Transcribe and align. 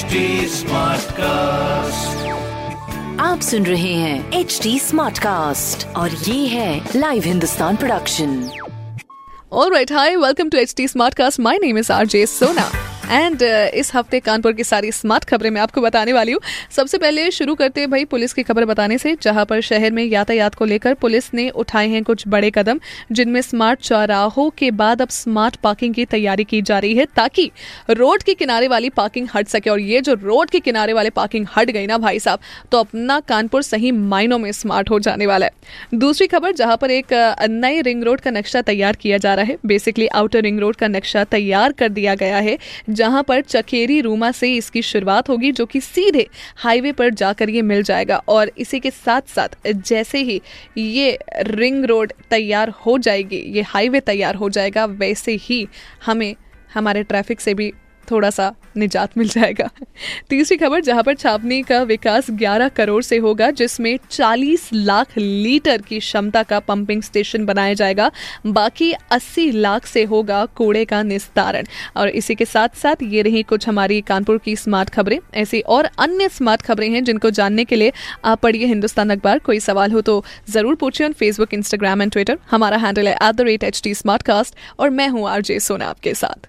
Smart 0.00 1.10
cast 1.12 2.28
आप 3.20 3.40
सुन 3.40 3.66
रहे 3.66 3.92
हैं 3.94 4.40
एच 4.40 4.58
डी 4.62 4.78
स्मार्ट 4.78 5.18
कास्ट 5.18 5.86
और 5.96 6.10
ये 6.10 6.46
है 6.46 6.80
live 6.96 7.22
Hindustan 7.22 7.76
production 7.76 8.32
all 9.52 9.72
right 9.74 9.92
hi 9.92 10.16
welcome 10.16 10.48
to 10.48 10.58
H 10.58 10.74
D 10.76 10.88
Smartcast 11.14 11.40
my 11.40 11.58
name 11.62 11.78
is 11.78 11.92
R 11.92 12.06
J 12.06 12.24
Sona 12.26 12.70
and 13.10 13.42
इस 13.42 13.94
हफ़्ते 13.94 14.18
कानपुर 14.20 14.52
की 14.52 14.64
सारी 14.64 14.90
स्मार्ट 14.92 15.24
खबरें 15.24 15.50
मैं 15.50 15.60
आपको 15.60 15.80
बताने 15.80 16.12
वाली 16.12 16.32
हूँ। 16.32 16.40
सबसे 16.70 16.98
पहले 16.98 17.30
शुरू 17.30 17.54
करते 17.54 17.80
हैं 17.80 17.90
भाई 17.90 18.04
पुलिस 18.06 18.32
की 18.32 18.42
खबर 18.42 18.64
बताने 18.64 18.98
से, 18.98 19.16
जहाँ 19.22 19.44
पर 19.44 19.60
शहर 19.60 19.90
में 19.90 20.02
यातायात 20.04 20.54
को 20.54 20.64
लेकर 20.64 20.94
पुलिस 20.96 21.32
ने 21.34 21.48
उठाए 21.52 21.88
हैं 21.88 22.02
कुछ 22.04 22.26
बड़े 22.28 22.50
कदम, 22.50 22.80
जिनमें 23.12 23.40
स्मार्ट 23.42 23.80
चौराहों 23.80 24.48
के 24.58 24.70
बाद 24.72 25.02
अब 25.02 25.08
स्मार्ट 25.10 25.56
पार्किंग 25.56 25.94
की 25.94 26.04
तैयारी 26.06 26.44
की 26.44 26.60
जा 26.62 26.78
रही 26.78 26.94
है 26.94 27.06
ताकि 27.16 27.50
रोड 27.90 28.22
के 28.22 28.34
किनारे 28.34 28.68
वाली 28.68 28.90
पार्किंग 28.90 29.28
हट 29.34 29.48
सके। 29.48 29.70
और 29.70 29.80
ये 29.80 30.00
जो 30.00 30.14
रोड 30.14 30.50
के 30.50 30.60
किनारे 30.60 30.92
वाले 30.92 31.10
पार्किंग 31.10 31.46
हट 31.56 31.70
गई 31.70 31.86
ना 31.86 31.98
भाई 31.98 32.18
साहब 32.20 32.38
तो 32.72 32.78
अपना 32.78 33.18
कानपुर 33.28 33.62
सही 33.62 33.90
मायनों 33.92 34.38
में 34.38 34.50
स्मार्ट 34.52 34.90
हो 34.90 34.98
जाने 35.00 35.26
वाला 35.26 35.46
है। 35.46 35.98
दूसरी 35.98 36.26
खबर, 36.26 36.52
जहाँ 36.52 36.76
पर 36.76 36.90
एक 36.90 37.12
नए 37.42 37.80
रिंग 37.82 38.04
रोड 38.04 38.20
का 38.20 38.30
नक्शा 38.30 38.62
तैयार 38.62 38.96
किया 38.96 39.18
जा 39.18 39.34
रहा 39.34 39.44
है। 39.44 39.56
बेसिकली 39.66 40.06
आउटर 40.08 40.42
रिंग 40.42 40.60
रोड 40.60 40.76
का 40.76 40.88
नक्शा 40.88 41.24
तैयार 41.26 41.72
कर 41.72 41.88
दिया 41.90 42.14
गया 42.14 42.38
है 42.38 42.56
जहाँ 43.00 43.22
पर 43.22 43.40
चकेरी 43.42 44.00
रूमा 44.00 44.30
से 44.32 44.52
इसकी 44.54 44.82
शुरुआत 44.82 45.28
होगी, 45.28 45.52
जो 45.52 45.66
कि 45.66 45.80
सीधे 45.80 46.26
हाईवे 46.56 46.92
पर 46.92 47.10
जाकर 47.14 47.50
ये 47.50 47.62
मिल 47.62 47.82
जाएगा। 47.82 48.16
और 48.28 48.50
इसी 48.58 48.80
के 48.80 48.90
साथ 48.90 49.28
साथ 49.28 49.56
जैसे 49.66 50.18
ही 50.20 50.40
ये 50.78 51.18
रिंग 51.40 51.84
रोड 51.84 52.12
तैयार 52.30 52.68
हो 52.86 52.98
जाएगी, 52.98 53.42
ये 53.46 53.62
हाईवे 53.62 54.00
तैयार 54.02 54.34
हो 54.34 54.48
जाएगा, 54.50 54.84
वैसे 54.84 55.36
ही 55.40 55.66
हमें, 56.06 56.34
हमारे 56.74 57.02
ट्रैफ़िक 57.02 57.40
से 57.40 57.54
भी 57.54 57.72
थोड़ा 58.10 58.30
सा 58.30 58.52
निजात 58.76 59.16
मिल 59.18 59.28
जाएगा। 59.28 59.68
तीसरी 60.30 60.56
खबर, 60.56 60.80
जहाँ 60.80 61.02
पर 61.02 61.14
छावनी 61.14 61.60
का 61.62 61.82
विकास 61.84 62.30
11 62.32 62.68
करोड़ 62.70 63.02
से 63.02 63.16
होगा, 63.18 63.50
जिसमें 63.52 63.98
40 64.10 64.68
लाख 64.72 65.16
लीटर 65.18 65.82
की 65.82 65.98
क्षमता 66.00 66.42
का 66.42 66.58
पंपिंग 66.60 67.02
स्टेशन 67.02 67.44
बनाया 67.44 67.74
जाएगा। 67.74 68.10
बाकी 68.48 68.92
80 69.12 69.50
लाख 69.52 69.86
से 69.86 70.04
होगा 70.04 70.44
कूड़े 70.56 70.84
का 70.84 71.02
निस्तारण। 71.02 71.66
और 71.96 72.08
इसी 72.10 72.34
के 72.34 72.44
साथ 72.44 72.76
साथ 72.76 73.02
ये 73.04 73.22
रही 73.22 73.42
कुछ 73.44 73.68
हमारी 73.68 74.00
कानपुर 74.02 74.38
की 74.38 74.56
स्मार्ट 74.56 74.90
खबरें। 74.90 75.18
ऐसी 75.34 75.60
और 75.60 75.88
अन्य 75.98 76.28
स्मार्ट 76.28 76.62
खबरें 76.62 76.88
हैं, 76.90 77.04
जिनको 77.04 77.30
जानने 77.32 77.64
के 77.64 77.76
लिए 77.76 77.92
आप 78.24 78.40
पढ़िए 78.40 78.66
हिंदुस्तान 78.66 79.10
अखबार। 79.10 79.38
कोई 79.40 79.60
सवाल 79.60 79.92
हो 79.92 80.00
तो 80.00 80.22
ज़रूर 80.50 80.74
पूछिए 80.74 81.06
on 81.06 81.12
Facebook 81.14 81.54
Instagram 81.54 82.02
and 82.02 82.12
Twitter 82.12 82.38
हमारा 82.50 82.76
हैंडल 82.76 83.08
है 83.08 83.14
at 83.14 83.34
the 83.34 83.40
rate 83.40 83.64
H 83.64 83.82
T 83.84 83.94
और 84.78 84.90
मैं 84.90 85.08
हूँ 85.08 85.28
आरजे 85.28 85.58
सोना 85.60 85.86
आपके 85.86 86.14
साथ। 86.14 86.48